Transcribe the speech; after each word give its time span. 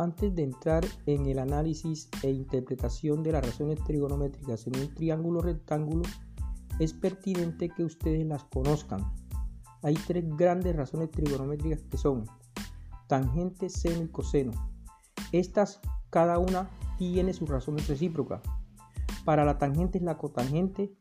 Antes 0.00 0.34
de 0.34 0.44
entrar 0.44 0.82
en 1.04 1.26
el 1.26 1.38
análisis 1.38 2.08
e 2.22 2.30
interpretación 2.30 3.22
de 3.22 3.32
las 3.32 3.44
razones 3.44 3.84
trigonométricas 3.84 4.66
en 4.66 4.80
un 4.80 4.94
triángulo 4.94 5.42
rectángulo, 5.42 6.04
es 6.78 6.94
pertinente 6.94 7.68
que 7.68 7.84
ustedes 7.84 8.24
las 8.24 8.44
conozcan. 8.44 9.12
Hay 9.82 9.92
tres 10.06 10.24
grandes 10.38 10.74
razones 10.74 11.10
trigonométricas 11.10 11.82
que 11.82 11.98
son 11.98 12.24
tangente, 13.08 13.68
seno 13.68 14.02
y 14.02 14.08
coseno. 14.08 14.52
Estas, 15.32 15.80
cada 16.08 16.38
una, 16.38 16.70
tiene 16.96 17.34
sus 17.34 17.50
razones 17.50 17.86
recíprocas. 17.86 18.40
Para 19.26 19.44
la 19.44 19.58
tangente 19.58 19.98
es 19.98 20.04
la 20.04 20.16
cotangente, 20.16 20.94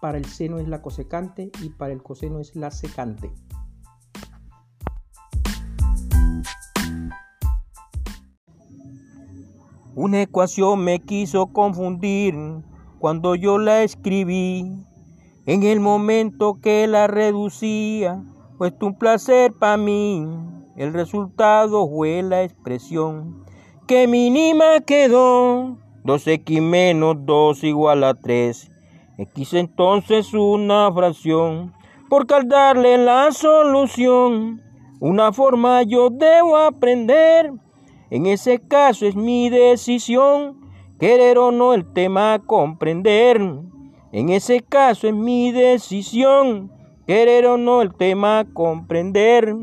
para 0.00 0.16
el 0.16 0.26
seno 0.26 0.60
es 0.60 0.68
la 0.68 0.80
cosecante 0.80 1.50
y 1.60 1.70
para 1.70 1.92
el 1.92 2.04
coseno 2.04 2.38
es 2.38 2.54
la 2.54 2.70
secante. 2.70 3.32
Una 9.96 10.22
ecuación 10.22 10.82
me 10.82 10.98
quiso 10.98 11.46
confundir 11.46 12.34
cuando 12.98 13.36
yo 13.36 13.58
la 13.58 13.84
escribí. 13.84 14.76
En 15.46 15.62
el 15.62 15.78
momento 15.78 16.58
que 16.60 16.88
la 16.88 17.06
reducía, 17.06 18.20
pues 18.58 18.72
un 18.80 18.98
placer 18.98 19.52
para 19.52 19.76
mí. 19.76 20.26
El 20.76 20.92
resultado 20.92 21.88
fue 21.88 22.24
la 22.24 22.42
expresión 22.42 23.44
que 23.86 24.08
mínima 24.08 24.80
quedó. 24.84 25.78
2x 26.04 26.60
menos 26.60 27.16
2 27.24 27.62
igual 27.62 28.02
a 28.02 28.14
3. 28.14 28.72
X 29.18 29.54
entonces 29.54 30.34
una 30.34 30.90
fracción. 30.92 31.72
Porque 32.10 32.34
al 32.34 32.48
darle 32.48 32.98
la 32.98 33.30
solución, 33.30 34.60
una 34.98 35.32
forma 35.32 35.84
yo 35.84 36.10
debo 36.10 36.56
aprender 36.56 37.52
en 38.10 38.26
ese 38.26 38.60
caso 38.60 39.06
es 39.06 39.16
mi 39.16 39.48
decisión, 39.50 40.60
querer 40.98 41.38
o 41.38 41.50
no 41.50 41.74
el 41.74 41.84
tema 41.92 42.38
comprender. 42.44 43.40
En 44.12 44.28
ese 44.28 44.60
caso 44.60 45.08
es 45.08 45.14
mi 45.14 45.52
decisión, 45.52 46.70
querer 47.06 47.46
o 47.46 47.56
no 47.56 47.82
el 47.82 47.94
tema 47.94 48.44
comprender. 48.52 49.54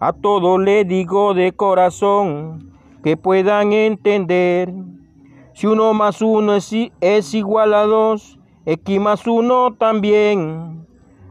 A 0.00 0.12
todo 0.12 0.58
le 0.58 0.84
digo 0.84 1.34
de 1.34 1.52
corazón 1.52 2.72
que 3.02 3.16
puedan 3.16 3.72
entender. 3.72 4.72
Si 5.52 5.66
uno 5.66 5.94
más 5.94 6.20
uno 6.20 6.56
es, 6.56 6.74
es 7.00 7.34
igual 7.34 7.74
a 7.74 7.84
dos, 7.84 8.40
X 8.66 9.00
más 9.00 9.26
uno 9.26 9.74
también. 9.74 10.86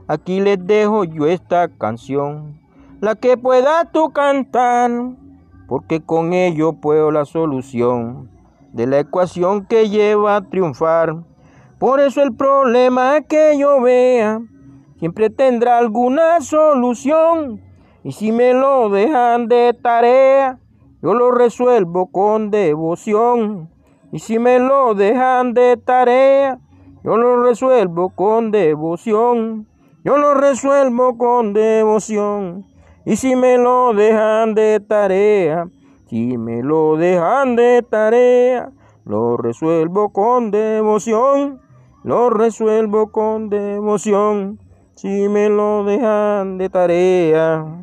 Aquí 0.08 0.40
les 0.40 0.66
dejo 0.66 1.04
yo 1.04 1.26
esta 1.26 1.68
canción, 1.68 2.62
la 3.02 3.16
que 3.16 3.38
pueda 3.38 3.92
tú 3.92 4.12
cantar 4.12 4.92
porque 5.68 6.02
con 6.02 6.34
ello 6.34 6.74
puedo 6.74 7.12
la 7.12 7.26
solución 7.26 8.30
de 8.74 8.88
la 8.88 9.00
ecuación 9.00 9.66
que 9.66 9.90
lleva 9.90 10.36
a 10.36 10.42
triunfar. 10.42 11.24
Por 11.80 12.00
eso 12.00 12.22
el 12.22 12.36
problema 12.36 13.22
que 13.22 13.58
yo 13.58 13.82
vea 13.82 14.42
siempre 15.00 15.30
tendrá 15.30 15.78
alguna 15.78 16.42
solución. 16.42 17.62
Y 18.04 18.12
si 18.12 18.32
me 18.32 18.54
lo 18.54 18.90
dejan 18.90 19.48
de 19.48 19.78
tarea, 19.82 20.60
yo 21.02 21.14
lo 21.14 21.32
resuelvo 21.32 22.08
con 22.08 22.52
devoción. 22.52 23.70
Y 24.12 24.20
si 24.20 24.40
me 24.40 24.60
lo 24.60 24.94
dejan 24.94 25.54
de 25.54 25.78
tarea, 25.78 26.60
yo 27.04 27.18
lo 27.18 27.44
resuelvo 27.44 28.10
con 28.10 28.52
devoción. 28.52 29.68
Yo 30.04 30.18
lo 30.18 30.34
resuelvo 30.34 31.18
con 31.18 31.54
devoción. 31.54 32.66
Y 33.06 33.18
si 33.18 33.36
me 33.36 33.58
lo 33.58 33.94
dejan 33.94 34.56
de 34.56 34.80
tarea, 34.80 35.68
si 36.08 36.38
me 36.38 36.64
lo 36.64 36.96
dejan 36.96 37.58
de 37.58 37.82
tarea, 37.82 38.72
lo 39.04 39.36
resuelvo 39.36 40.10
con 40.14 40.52
devoción, 40.52 41.60
lo 42.04 42.30
resuelvo 42.30 43.12
con 43.12 43.50
devoción, 43.50 44.58
si 44.96 45.28
me 45.28 45.50
lo 45.50 45.84
dejan 45.84 46.58
de 46.58 46.70
tarea. 46.70 47.83